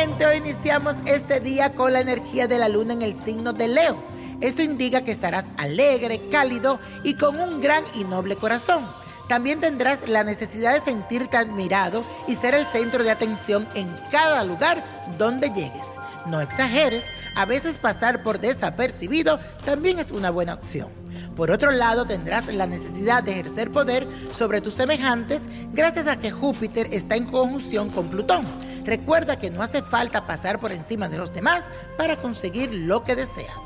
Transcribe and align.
gente, 0.00 0.24
hoy 0.24 0.36
iniciamos 0.38 0.96
este 1.04 1.40
día 1.40 1.74
con 1.74 1.92
la 1.92 2.00
energía 2.00 2.46
de 2.46 2.58
la 2.58 2.68
luna 2.68 2.94
en 2.94 3.02
el 3.02 3.14
signo 3.14 3.52
de 3.52 3.68
Leo. 3.68 3.96
Esto 4.40 4.62
indica 4.62 5.02
que 5.02 5.12
estarás 5.12 5.46
alegre, 5.58 6.20
cálido 6.30 6.78
y 7.04 7.14
con 7.14 7.38
un 7.38 7.60
gran 7.60 7.84
y 7.94 8.04
noble 8.04 8.36
corazón. 8.36 8.84
También 9.28 9.60
tendrás 9.60 10.08
la 10.08 10.24
necesidad 10.24 10.72
de 10.72 10.80
sentirte 10.80 11.36
admirado 11.36 12.04
y 12.26 12.36
ser 12.36 12.54
el 12.54 12.64
centro 12.66 13.04
de 13.04 13.10
atención 13.10 13.68
en 13.74 13.94
cada 14.10 14.42
lugar 14.44 14.82
donde 15.18 15.48
llegues. 15.48 15.86
No 16.26 16.40
exageres, 16.40 17.04
a 17.36 17.44
veces 17.44 17.78
pasar 17.78 18.22
por 18.22 18.38
desapercibido 18.38 19.38
también 19.64 19.98
es 19.98 20.10
una 20.10 20.30
buena 20.30 20.54
opción. 20.54 20.88
Por 21.36 21.50
otro 21.50 21.70
lado, 21.70 22.06
tendrás 22.06 22.52
la 22.52 22.66
necesidad 22.66 23.22
de 23.22 23.32
ejercer 23.32 23.70
poder 23.70 24.06
sobre 24.30 24.60
tus 24.60 24.74
semejantes 24.74 25.42
gracias 25.72 26.06
a 26.06 26.16
que 26.16 26.30
Júpiter 26.30 26.88
está 26.92 27.16
en 27.16 27.26
conjunción 27.26 27.90
con 27.90 28.08
Plutón. 28.08 28.46
Recuerda 28.90 29.36
que 29.36 29.52
no 29.52 29.62
hace 29.62 29.82
falta 29.82 30.26
pasar 30.26 30.58
por 30.58 30.72
encima 30.72 31.08
de 31.08 31.16
los 31.16 31.32
demás 31.32 31.64
para 31.96 32.16
conseguir 32.16 32.74
lo 32.74 33.04
que 33.04 33.14
deseas. 33.14 33.62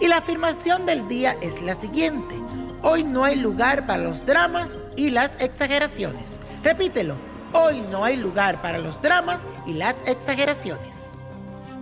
Y 0.00 0.08
la 0.08 0.16
afirmación 0.16 0.86
del 0.86 1.06
día 1.08 1.36
es 1.42 1.60
la 1.60 1.74
siguiente. 1.74 2.34
Hoy 2.80 3.04
no 3.04 3.24
hay 3.24 3.36
lugar 3.36 3.86
para 3.86 3.98
los 3.98 4.24
dramas 4.24 4.78
y 4.96 5.10
las 5.10 5.38
exageraciones. 5.42 6.38
Repítelo. 6.62 7.16
Hoy 7.52 7.82
no 7.90 8.02
hay 8.02 8.16
lugar 8.16 8.62
para 8.62 8.78
los 8.78 9.02
dramas 9.02 9.42
y 9.66 9.74
las 9.74 9.94
exageraciones. 10.06 11.10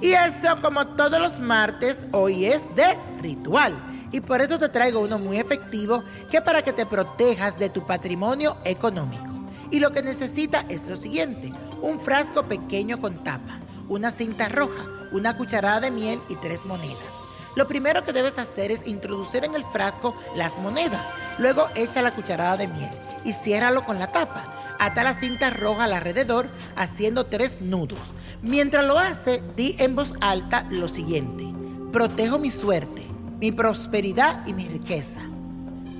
Y 0.00 0.14
eso, 0.14 0.60
como 0.60 0.88
todos 0.88 1.20
los 1.20 1.38
martes, 1.38 2.04
hoy 2.10 2.46
es 2.46 2.64
de 2.74 2.98
ritual. 3.22 3.80
Y 4.10 4.20
por 4.20 4.40
eso 4.40 4.58
te 4.58 4.68
traigo 4.70 4.98
uno 4.98 5.20
muy 5.20 5.38
efectivo 5.38 6.02
que 6.32 6.42
para 6.42 6.62
que 6.62 6.72
te 6.72 6.84
protejas 6.84 7.56
de 7.60 7.70
tu 7.70 7.86
patrimonio 7.86 8.56
económico. 8.64 9.33
Y 9.70 9.80
lo 9.80 9.92
que 9.92 10.02
necesita 10.02 10.64
es 10.68 10.86
lo 10.86 10.96
siguiente, 10.96 11.52
un 11.80 12.00
frasco 12.00 12.44
pequeño 12.44 13.00
con 13.00 13.24
tapa, 13.24 13.60
una 13.88 14.10
cinta 14.10 14.48
roja, 14.48 14.84
una 15.12 15.36
cucharada 15.36 15.80
de 15.80 15.90
miel 15.90 16.20
y 16.28 16.36
tres 16.36 16.64
monedas. 16.64 17.24
Lo 17.56 17.68
primero 17.68 18.02
que 18.02 18.12
debes 18.12 18.38
hacer 18.38 18.70
es 18.70 18.86
introducir 18.86 19.44
en 19.44 19.54
el 19.54 19.64
frasco 19.64 20.14
las 20.34 20.58
monedas. 20.58 21.00
Luego 21.38 21.68
echa 21.76 22.02
la 22.02 22.12
cucharada 22.12 22.56
de 22.56 22.66
miel 22.66 22.90
y 23.24 23.32
ciérralo 23.32 23.84
con 23.84 23.98
la 23.98 24.10
tapa. 24.10 24.76
Ata 24.80 25.04
la 25.04 25.14
cinta 25.14 25.50
roja 25.50 25.84
alrededor 25.84 26.48
haciendo 26.74 27.26
tres 27.26 27.60
nudos. 27.60 28.00
Mientras 28.42 28.84
lo 28.84 28.98
hace, 28.98 29.42
di 29.56 29.76
en 29.78 29.94
voz 29.94 30.14
alta 30.20 30.66
lo 30.70 30.88
siguiente. 30.88 31.46
Protejo 31.92 32.38
mi 32.40 32.50
suerte, 32.50 33.06
mi 33.38 33.52
prosperidad 33.52 34.44
y 34.46 34.52
mi 34.52 34.66
riqueza. 34.66 35.20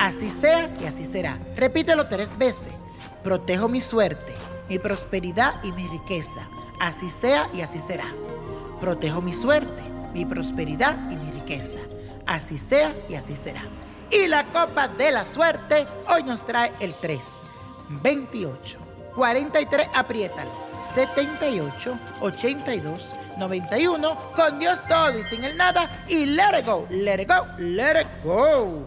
Así 0.01 0.29
sea 0.29 0.75
y 0.83 0.87
así 0.87 1.05
será. 1.05 1.39
Repítelo 1.57 2.09
tres 2.09 2.37
veces. 2.37 2.73
Protejo 3.25 3.71
mi 3.71 3.81
suerte, 3.81 4.35
mi 4.69 4.79
prosperidad 4.79 5.55
y 5.65 5.73
mi 5.73 5.89
riqueza. 5.89 6.47
Así 6.79 7.09
sea 7.09 7.49
y 7.55 7.63
así 7.63 7.79
será. 7.79 8.13
Protejo 8.83 9.23
mi 9.23 9.33
suerte, 9.33 9.83
mi 10.13 10.27
prosperidad 10.27 11.11
y 11.11 11.17
mi 11.17 11.31
riqueza. 11.33 11.81
Así 12.27 12.59
sea 12.59 12.95
y 13.09 13.15
así 13.15 13.35
será. 13.35 13.63
Y 14.11 14.29
la 14.29 14.45
copa 14.45 14.89
de 14.89 15.11
la 15.11 15.25
suerte 15.25 15.87
hoy 16.07 16.23
nos 16.25 16.45
trae 16.45 16.75
el 16.81 16.95
3. 16.97 17.19
28, 18.03 18.79
43, 19.15 19.89
apriétalo, 19.95 20.51
78, 20.95 21.99
82, 22.21 23.15
91, 23.39 24.19
con 24.37 24.59
Dios 24.59 24.81
todo 24.87 25.19
y 25.19 25.23
sin 25.23 25.45
el 25.45 25.57
nada, 25.57 26.05
y 26.09 26.27
let 26.27 26.59
it 26.59 26.67
go, 26.67 26.87
let 26.91 27.23
it 27.23 27.29
go, 27.29 27.47
let 27.59 28.03
it 28.03 28.09
go. 28.23 28.87